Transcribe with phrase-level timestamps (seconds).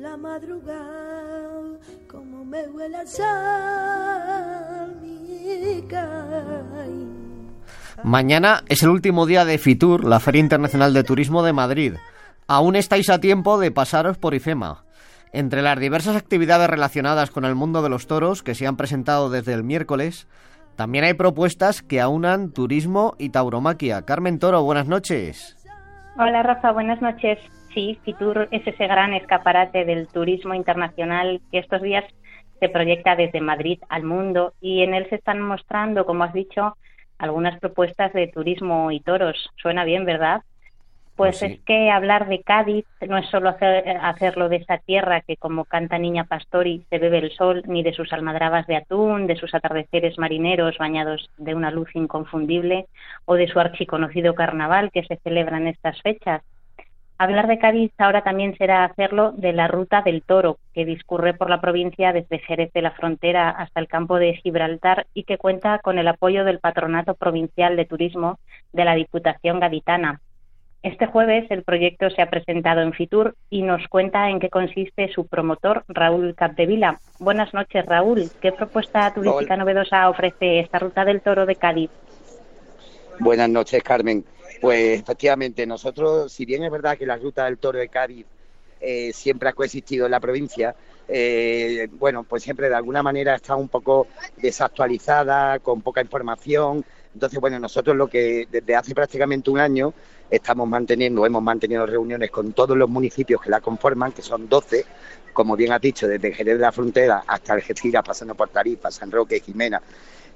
[0.00, 1.78] la madrugada,
[2.10, 5.84] como me huele al sal, mi
[8.02, 11.96] Mañana es el último día de FITUR, la Feria Internacional de Turismo de Madrid.
[12.46, 14.84] Aún estáis a tiempo de pasaros por IFEMA.
[15.32, 19.28] Entre las diversas actividades relacionadas con el mundo de los toros que se han presentado
[19.28, 20.26] desde el miércoles,
[20.76, 24.06] también hay propuestas que aunan turismo y tauromaquia.
[24.06, 25.58] Carmen Toro, buenas noches.
[26.16, 27.38] Hola Rafa, buenas noches.
[27.74, 32.04] Sí, Fitur es ese gran escaparate del turismo internacional que estos días
[32.58, 36.76] se proyecta desde Madrid al mundo y en él se están mostrando, como has dicho,
[37.18, 39.50] algunas propuestas de turismo y toros.
[39.56, 40.42] Suena bien, ¿verdad?
[41.16, 45.36] Pues, pues es que hablar de Cádiz no es solo hacerlo de esa tierra que,
[45.36, 49.36] como canta Niña Pastori, se bebe el sol, ni de sus almadrabas de atún, de
[49.36, 52.86] sus atardeceres marineros bañados de una luz inconfundible,
[53.26, 56.42] o de su archiconocido carnaval que se celebra en estas fechas.
[57.20, 61.50] Hablar de Cádiz ahora también será hacerlo de la Ruta del Toro, que discurre por
[61.50, 65.80] la provincia desde Jerez de la Frontera hasta el campo de Gibraltar y que cuenta
[65.80, 68.38] con el apoyo del Patronato Provincial de Turismo
[68.72, 70.22] de la Diputación Gaditana.
[70.82, 75.12] Este jueves el proyecto se ha presentado en Fitur y nos cuenta en qué consiste
[75.12, 77.00] su promotor, Raúl Capdevila.
[77.18, 78.30] Buenas noches, Raúl.
[78.40, 81.90] ¿Qué propuesta turística novedosa ofrece esta Ruta del Toro de Cádiz?
[83.18, 84.24] Buenas noches, Carmen.
[84.60, 88.26] Pues efectivamente, nosotros, si bien es verdad que la Ruta del Toro de Cádiz
[88.80, 90.74] eh, siempre ha coexistido en la provincia,
[91.08, 96.84] eh, bueno, pues siempre de alguna manera está un poco desactualizada, con poca información.
[97.14, 99.94] Entonces, bueno, nosotros lo que desde hace prácticamente un año
[100.30, 104.84] estamos manteniendo, hemos mantenido reuniones con todos los municipios que la conforman, que son 12,
[105.32, 109.10] como bien has dicho, desde Jerez de la Frontera hasta Algeciras, pasando por Tarifa, San
[109.10, 109.82] Roque, Jimena.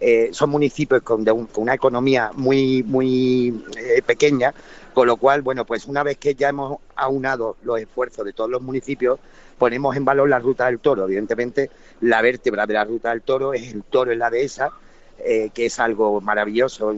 [0.01, 1.25] Eh, son municipios con,
[1.57, 4.53] una economía muy, muy eh, pequeña,
[4.93, 8.51] con lo cual, bueno, pues una vez que ya hemos aunado los esfuerzos de todos
[8.51, 9.19] los municipios,
[9.59, 11.05] ponemos en valor la ruta del toro.
[11.05, 14.71] Evidentemente, la vértebra de la ruta del toro es el toro en la dehesa,
[15.19, 16.93] eh, que es algo maravilloso,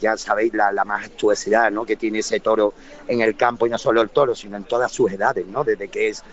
[0.00, 1.86] ya, sabéis la, majestuosidad ¿no?
[1.86, 2.74] que tiene ese toro
[3.06, 5.62] en el campo, y no solo el toro, sino en todas sus edades, ¿no?
[5.62, 6.24] desde que es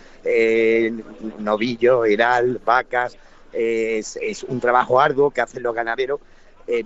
[1.40, 3.18] novillo, heral, vacas,
[3.56, 6.20] es, un trabajo arduo que hacen los ganaderos,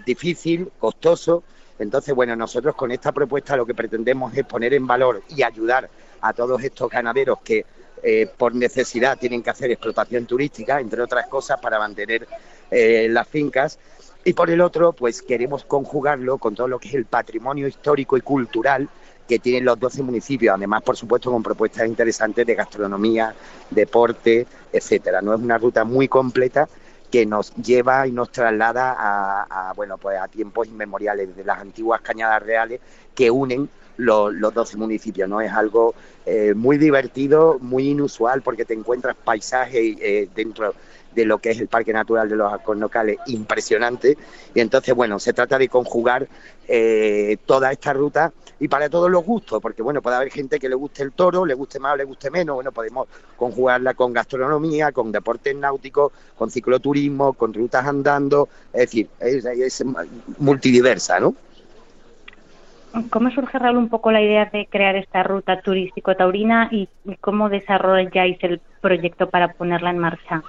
[0.06, 1.44] difícil, costoso,
[1.80, 5.90] entonces, bueno, nosotros con esta propuesta lo que pretendemos es poner en valor y ayudar
[6.22, 7.66] a todos estos ganaderos que
[8.04, 12.28] eh, por necesidad tienen que hacer explotación turística, entre otras cosas, para mantener
[12.70, 13.80] eh, las fincas.
[14.26, 18.18] Y por el otro, pues queremos conjugarlo con todo lo que es el patrimonio histórico
[18.18, 18.90] y cultural
[19.30, 23.36] que tienen los 12 municipios, además, por supuesto, con propuestas interesantes de gastronomía,
[23.70, 25.22] deporte, etcétera.
[25.22, 26.68] No es una ruta muy completa
[27.12, 32.02] que nos lleva y nos traslada a, bueno pues a tiempos inmemoriales de las antiguas
[32.02, 32.80] cañadas reales
[33.14, 35.94] que unen los, los 12 municipios no es algo
[36.26, 40.74] eh, muy divertido muy inusual porque te encuentras paisajes eh, dentro
[41.14, 44.18] de lo que es el Parque Natural de los Alcornocales impresionante.
[44.54, 46.28] Y entonces, bueno, se trata de conjugar
[46.68, 50.70] eh, toda esta ruta y para todos los gustos, porque bueno, puede haber gente que
[50.70, 54.92] le guste el toro, le guste más le guste menos, bueno, podemos conjugarla con gastronomía,
[54.92, 59.84] con deportes náuticos, con cicloturismo, con rutas andando, es decir, es
[60.38, 61.36] multidiversa, ¿no?
[63.12, 66.90] ¿Cómo surge, Raúl, un poco la idea de crear esta ruta turístico-taurina y
[67.22, 70.42] cómo desarrolláis el proyecto para ponerla en marcha?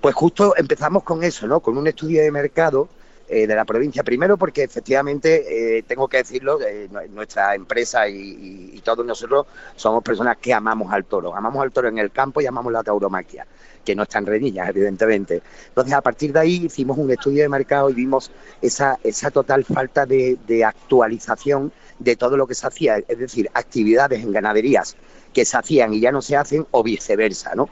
[0.00, 1.60] Pues justo empezamos con eso, ¿no?
[1.60, 2.88] Con un estudio de mercado
[3.28, 4.04] eh, de la provincia.
[4.04, 10.36] Primero porque efectivamente, eh, tengo que decirlo, eh, nuestra empresa y, todos nosotros somos personas
[10.36, 11.34] que amamos al toro.
[11.34, 13.44] Amamos al toro en el campo y amamos la tauromaquia,
[13.84, 15.42] que no están reñidas, evidentemente.
[15.66, 18.30] Entonces, a partir de ahí hicimos un estudio de mercado y vimos
[18.62, 24.22] esa, esa total falta de actualización de todo lo que se hacía, es decir, actividades
[24.22, 24.96] en ganaderías
[25.32, 27.68] que se hacían y ya no se hacen o viceversa, ¿no?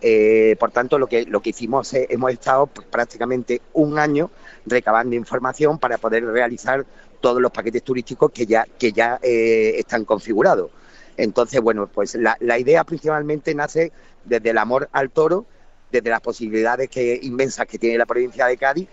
[0.00, 4.30] Eh, por tanto, lo que, lo que hicimos es, hemos estado prácticamente un año
[4.66, 6.86] recabando información para poder realizar
[7.20, 10.70] todos los paquetes turísticos que ya, que ya eh, están configurados.
[11.16, 13.92] Entonces, bueno, pues la, la idea principalmente nace
[14.24, 15.46] desde el amor al toro,
[15.90, 18.88] desde las posibilidades que, inmensas que tiene la provincia de Cádiz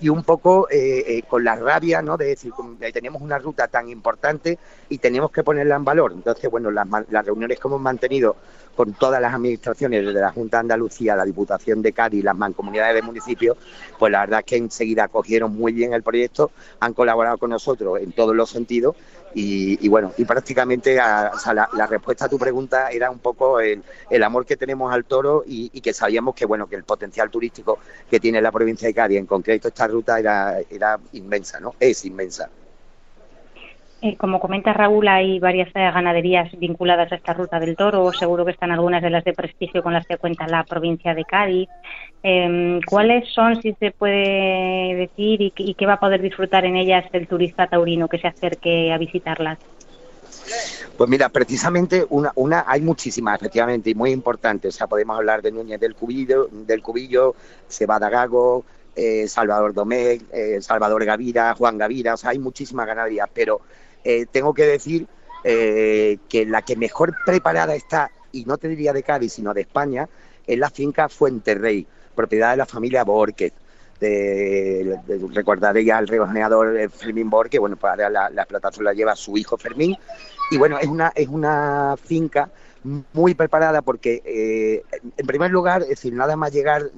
[0.00, 2.16] y, un poco eh, eh, con la rabia ¿no?
[2.16, 4.58] de decir que tenemos una ruta tan importante
[4.88, 6.12] y tenemos que ponerla en valor.
[6.12, 8.36] Entonces, bueno, las, las reuniones que hemos mantenido
[8.74, 12.94] con todas las administraciones, desde la Junta de Andalucía, la Diputación de Cádiz, las mancomunidades
[12.94, 13.56] de municipios,
[13.98, 16.50] pues la verdad es que enseguida acogieron muy bien el proyecto,
[16.80, 18.96] han colaborado con nosotros en todos los sentidos
[19.34, 23.82] y, bueno, y prácticamente la, respuesta a tu pregunta era un poco el,
[24.22, 27.78] amor que tenemos al toro y, que sabíamos que bueno que el potencial turístico
[28.10, 31.74] que tiene la provincia de Cádiz, en concreto esta ruta, era, era inmensa, ¿no?
[31.80, 32.48] Es inmensa.
[34.04, 38.12] Eh, como comenta Raúl, hay varias eh, ganaderías vinculadas a esta ruta del toro.
[38.12, 41.24] Seguro que están algunas de las de prestigio con las que cuenta la provincia de
[41.24, 41.68] Cádiz.
[42.24, 47.04] Em, ¿Cuáles son, si se puede decir, y, qué va a poder disfrutar en ellas
[47.12, 49.58] el turista taurino que se acerque a visitarlas?
[50.98, 54.74] Pues mira, precisamente una, una hay muchísimas, efectivamente, y muy importantes.
[54.74, 57.36] O sea, podemos hablar de Núñez del Cubillo, del Cubillo,
[57.68, 58.64] Cebada Gago,
[58.96, 60.22] eh, Salvador Domecq,
[60.60, 63.60] Salvador Gavira, Juan Gavira, o sea, hay muchísimas ganaderías, pero
[64.04, 65.06] eh, tengo que decir
[65.44, 69.62] eh, que la que mejor preparada está, y no te diría de Cádiz, sino de
[69.62, 70.08] España,
[70.46, 73.52] es la finca Fuenterrey, propiedad de la familia Borquez.
[74.00, 74.98] De,
[75.32, 79.14] recordaré ya al regoneador eh, Fermín Borque, bueno, pues ahora la, la, explotación la lleva
[79.14, 79.96] su hijo Fermín,
[80.50, 82.50] y bueno, es una, es una finca
[82.84, 84.82] muy preparada porque,
[85.16, 86.90] en primer lugar, es decir, nada más llegar,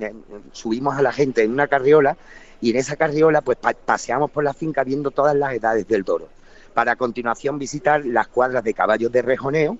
[0.52, 2.16] subimos a la gente en una carriola
[2.60, 6.28] y en esa carriola pues paseamos por la finca viendo todas las edades del toro
[6.74, 9.78] para a continuación visitar las cuadras de caballos de rejoneo.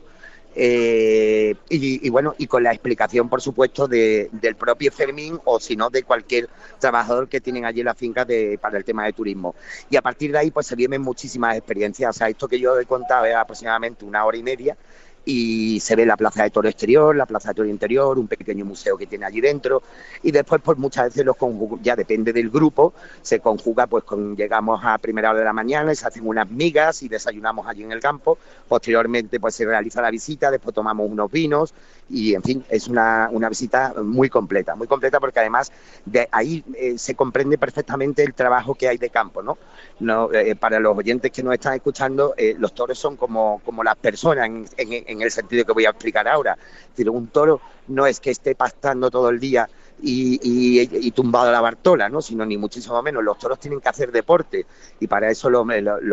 [0.56, 5.90] Eh, y, bueno, y con la explicación, por supuesto, del propio Fermín o si no
[5.90, 6.48] de cualquier
[6.78, 9.56] trabajador que tienen allí en la finca de, para el tema de turismo.
[9.90, 12.10] Y a partir de ahí, pues se vienen muchísimas experiencias.
[12.10, 14.76] O sea, esto que yo he contado es aproximadamente una hora y media
[15.24, 18.64] y se ve la plaza de toro exterior, la plaza de toro interior, un pequeño
[18.64, 19.82] museo que tiene allí dentro
[20.22, 21.36] y después pues muchas veces los
[21.82, 22.92] ya depende del grupo,
[23.22, 26.50] se conjuga pues con llegamos a primera hora de la mañana y se hacen unas
[26.50, 28.38] migas y desayunamos allí en el campo,
[28.68, 31.74] posteriormente pues se realiza la visita, después tomamos unos vinos
[32.10, 35.72] y en fin, es una, una visita muy completa, muy completa porque además
[36.04, 39.56] de ahí eh, se comprende perfectamente el trabajo que hay de campo, ¿no?
[40.00, 43.82] no eh, para los oyentes que nos están escuchando, eh, los toros son como, como
[43.82, 46.56] las personas en, en en el sentido que voy a explicar ahora.
[46.96, 49.68] Es un toro no es que esté pastando todo el día
[50.00, 52.20] y, tumbado a la Bartola, ¿no?
[52.20, 53.22] sino ni muchísimo menos.
[53.22, 54.66] Los toros tienen que hacer deporte
[55.00, 55.64] y para eso los,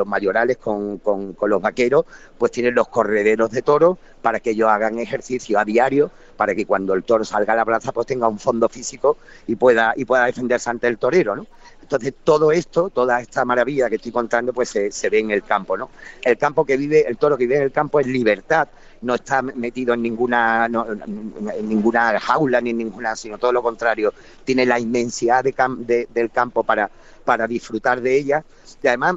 [0.06, 2.06] mayorales con, con, los vaqueros
[2.38, 6.66] pues tienen los correderos de toros para que ellos hagan ejercicio a diario, para que
[6.66, 9.18] cuando el toro salga a la plaza pues tenga un fondo físico
[9.48, 11.36] y pueda, y pueda defenderse ante el torero.
[11.36, 11.48] ¿no?
[11.92, 15.76] Entonces, todo esto, toda esta maravilla que estoy contando, pues se, ve en el campo,
[15.76, 15.90] ¿no?
[16.22, 18.70] El campo que vive, el toro que vive en el campo es libertad,
[19.02, 24.14] no está metido en ninguna, en ninguna jaula ni en ninguna, sino todo lo contrario,
[24.46, 26.90] tiene la inmensidad de del campo para,
[27.24, 28.44] para disfrutar de ella
[28.84, 29.16] y además,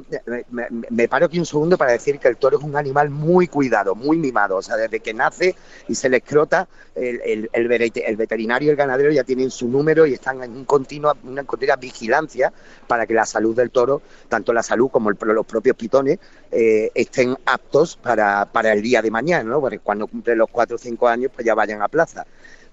[0.89, 3.95] me, paro aquí un segundo para decir que el toro es un animal muy cuidado,
[3.95, 4.57] muy mimado.
[4.57, 5.55] O sea, desde que nace
[5.87, 7.67] y se le escrota, el, el,
[8.15, 11.77] veterinario y el ganadero ya tienen su número y están en un continuo, una continua
[11.77, 12.53] vigilancia
[12.87, 16.19] para que la salud del toro, tanto la salud como los propios pitones,
[16.51, 19.59] eh, estén aptos para, para el día de mañana, ¿no?
[19.59, 22.25] Porque cuando cumplen los cuatro o cinco años, pues ya vayan a plaza.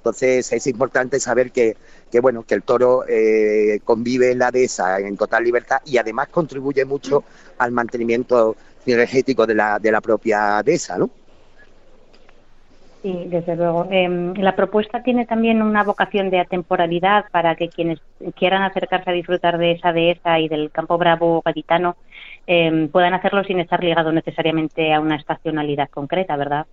[0.02, 1.76] Entonces es importante saber que,
[2.10, 6.26] que bueno, que el toro eh, convive en la dehesa en total libertad y además
[6.26, 7.22] contribuye mucho
[7.58, 11.08] al mantenimiento energético de la, de la propia dehesa, ¿no?
[13.02, 13.86] Sí, desde luego.
[13.92, 18.00] Em, la propuesta tiene también una vocación de atemporalidad para que quienes
[18.34, 21.96] quieran acercarse a disfrutar de esa dehesa y del campo bravo gaditano
[22.48, 26.66] em, puedan hacerlo sin estar ligado necesariamente a una estacionalidad concreta, ¿verdad?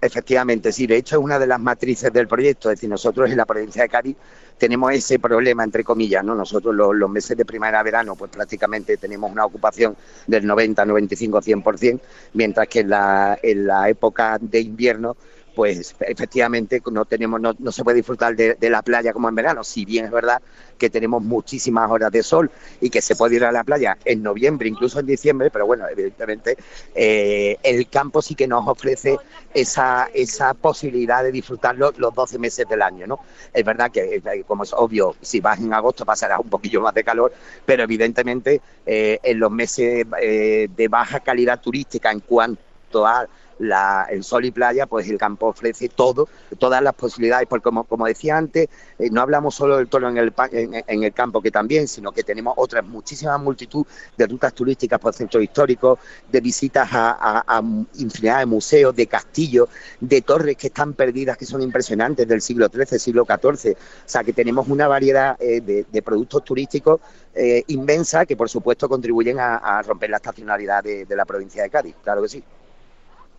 [0.00, 0.86] Efectivamente, sí.
[0.86, 2.70] De hecho, es una de las matrices del proyecto.
[2.70, 4.16] Es decir, nosotros en la provincia de Cádiz
[4.58, 6.34] tenemos ese problema, entre comillas, ¿no?
[6.34, 9.96] Nosotros los, meses de primavera-verano, pues prácticamente tenemos una ocupación
[10.26, 12.00] del 90, 95, 100%,
[12.34, 15.16] mientras que en la, en la época de invierno
[15.56, 19.64] pues efectivamente no tenemos no, no se puede disfrutar de, la playa como en verano,
[19.64, 20.42] si bien es verdad
[20.76, 22.50] que tenemos muchísimas horas de sol
[22.82, 25.88] y que se puede ir a la playa en noviembre, incluso en diciembre, pero bueno,
[25.88, 26.58] evidentemente
[26.94, 29.16] eh, el campo sí que nos ofrece
[29.54, 33.20] esa, esa posibilidad de disfrutarlo los 12 meses del año, ¿no?
[33.54, 36.92] Es verdad que, eh, como es obvio, si vas en agosto pasará un poquillo más
[36.92, 37.32] de calor,
[37.64, 43.26] pero evidentemente eh, en los meses de baja calidad turística en cuanto a
[43.58, 47.84] la, el sol y playa, pues el campo ofrece todo, todas las posibilidades, porque como,
[47.84, 51.50] como decía antes, eh, no hablamos solo del toro en el, en, el campo que
[51.50, 53.86] también, sino que tenemos otras muchísimas multitud
[54.16, 55.98] de rutas turísticas por centros históricos,
[56.30, 57.62] de visitas a,
[57.94, 59.68] infinidad de museos, de castillos,
[60.00, 63.72] de torres que están perdidas, que son impresionantes del siglo XIII, siglo XIV.
[63.72, 67.00] O sea que tenemos una variedad eh, de, productos turísticos
[67.34, 71.94] eh, inmensa que por supuesto contribuyen a, romper la estacionalidad de la provincia de Cádiz,
[72.02, 72.44] claro que sí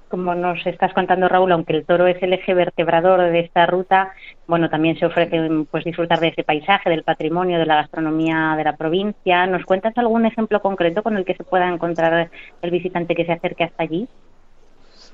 [0.10, 4.14] como nos estás contando Raúl, aunque el toro es el eje vertebrador de esta ruta,
[4.48, 8.64] bueno, también se ofrece pues disfrutar de ese paisaje, del patrimonio, de la gastronomía de
[8.64, 9.46] la provincia.
[9.48, 12.30] ¿Nos cuentas algún ejemplo concreto con el que se pueda encontrar
[12.62, 14.08] el visitante que se acerque hasta allí?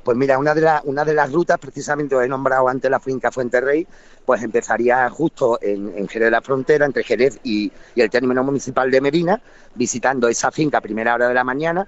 [0.03, 3.31] Pues mira, una de, una de las rutas, precisamente os he nombrado antes la finca
[3.31, 3.87] Fuenterrey,
[4.25, 8.91] pues empezaría justo en, Jerez de la Frontera, entre Jerez y, y el término municipal
[8.91, 9.41] de Medina,
[9.75, 11.87] visitando esa finca a primera hora de la mañana,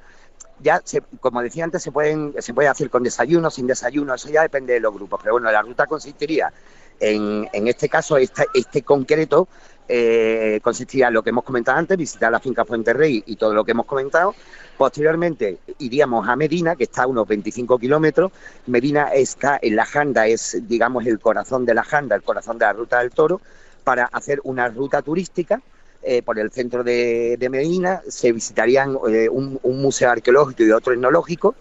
[0.62, 0.82] ya,
[1.20, 4.74] como decía antes, se pueden se puede hacer con desayuno, sin desayuno, eso ya depende
[4.74, 5.20] de los grupos.
[5.22, 6.52] Pero bueno, la ruta consistiría
[7.00, 9.48] en, en este caso, este, este concreto
[9.88, 13.54] eh, consistiría en lo que hemos comentado antes, visitar la finca Fuente Rey y todo
[13.54, 14.34] lo que hemos comentado.
[14.78, 18.32] Posteriormente iríamos a Medina, que está a unos 25 kilómetros.
[18.68, 22.66] Medina está en la Janda, es digamos el corazón de la Janda, el corazón de
[22.66, 23.42] la ruta del toro,
[23.84, 25.62] para hacer una ruta turística
[26.08, 31.56] eh, por el centro de, Medina, se visitarían eh, un, museo arqueológico y otro etnológico.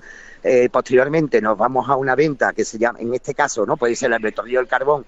[0.46, 3.96] Eh, posteriormente nos vamos a una venta que se llama, en este caso, no puede
[3.96, 5.04] ser el laboratorio del carbón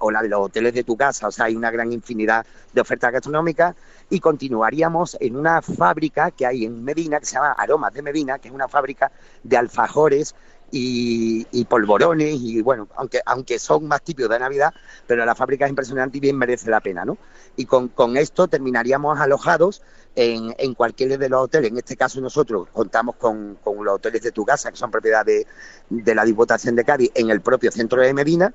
[0.00, 2.80] o la de los hoteles de tu casa, o sea, hay una gran infinidad de
[2.80, 3.76] ofertas gastronómicas
[4.10, 8.40] y continuaríamos en una fábrica que hay en Medina que se llama Aromas de Medina,
[8.40, 9.12] que es una fábrica
[9.44, 10.34] de alfajores
[10.70, 14.72] y, polvorones y bueno, aunque, aunque son más típicos de Navidad,
[15.06, 17.18] pero la fábrica es impresionante y bien merece la pena, ¿no?
[17.56, 19.82] Y con, con esto terminaríamos alojados
[20.14, 21.70] en, en cualquier de los hoteles.
[21.70, 25.24] En este caso nosotros contamos con, con los hoteles de tu casa, que son propiedad
[25.24, 25.46] de,
[25.90, 28.52] de, la Diputación de Cádiz, en el propio centro de Medina.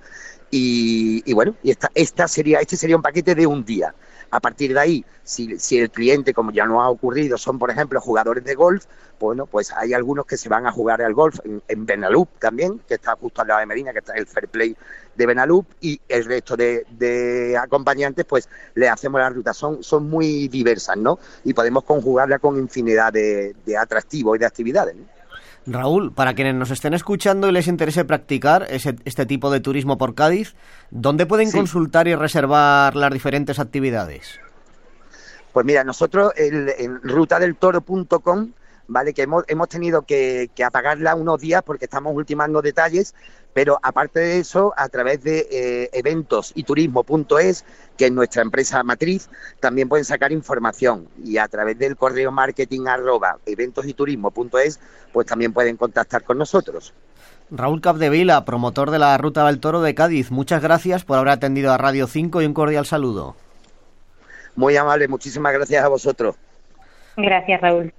[0.52, 3.96] Y, y bueno, y esta, esta sería, este sería un paquete de un día.
[4.34, 8.02] A partir de ahí, si, el cliente, como ya no ha ocurrido, son, por ejemplo,
[8.02, 8.86] jugadores de golf,
[9.20, 12.80] bueno, pues hay algunos que se van a jugar al golf en, en Benalup también,
[12.88, 14.76] que está justo al lado de Medina, que está el Fair Play
[15.16, 19.54] de Benalup, y el resto de, acompañantes, pues le hacemos la ruta.
[19.54, 21.20] Son, son muy diversas, ¿no?
[21.44, 24.96] Y podemos conjugarla con infinidad de, atractivos y de actividades.
[25.66, 30.14] Raúl, para quienes nos estén escuchando y les interese practicar este tipo de turismo por
[30.14, 30.56] Cádiz,
[30.92, 34.40] ¿dónde pueden consultar y reservar las diferentes actividades?
[35.54, 38.52] Pues mira, nosotros en rutadeltoro.com,
[38.88, 39.14] ¿vale?
[39.14, 43.14] Que hemos, hemos tenido que, que, apagarla unos días porque estamos ultimando detalles,
[43.54, 47.66] pero aparte de eso, a través de eh, eventos y turismo.es,
[47.98, 49.30] que es nuestra empresa matriz,
[49.60, 54.80] también pueden sacar información y a través del correo marketing arroba eventos y turismo.es,
[55.12, 56.94] pues también pueden contactar con nosotros.
[57.52, 61.72] Raúl Capdevila, promotor de la Ruta del Toro de Cádiz, muchas gracias por haber atendido
[61.72, 63.36] a Radio 5 y un cordial saludo.
[64.56, 66.36] Muy amable, muchísimas gracias a vosotros.
[67.18, 67.92] Gracias, Raúl.